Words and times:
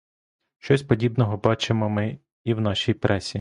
Щось 0.59 0.83
подібного 0.83 1.37
бачимо 1.37 1.89
ми 1.89 2.19
і 2.43 2.53
в 2.53 2.61
нашій 2.61 2.93
пресі. 2.93 3.29